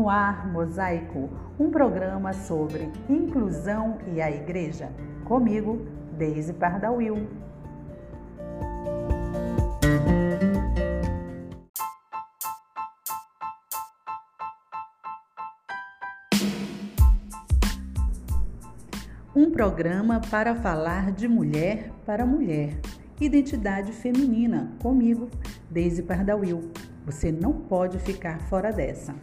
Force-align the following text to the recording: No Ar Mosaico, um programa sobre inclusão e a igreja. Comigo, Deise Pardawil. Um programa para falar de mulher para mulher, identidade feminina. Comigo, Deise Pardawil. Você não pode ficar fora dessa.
No 0.00 0.08
Ar 0.08 0.50
Mosaico, 0.50 1.28
um 1.58 1.70
programa 1.70 2.32
sobre 2.32 2.90
inclusão 3.06 3.98
e 4.14 4.22
a 4.22 4.30
igreja. 4.30 4.90
Comigo, 5.26 5.86
Deise 6.16 6.54
Pardawil. 6.54 7.28
Um 19.36 19.50
programa 19.50 20.18
para 20.30 20.54
falar 20.54 21.12
de 21.12 21.28
mulher 21.28 21.90
para 22.06 22.24
mulher, 22.24 22.78
identidade 23.20 23.92
feminina. 23.92 24.72
Comigo, 24.80 25.28
Deise 25.70 26.02
Pardawil. 26.02 26.70
Você 27.04 27.30
não 27.30 27.52
pode 27.52 27.98
ficar 27.98 28.40
fora 28.48 28.72
dessa. 28.72 29.14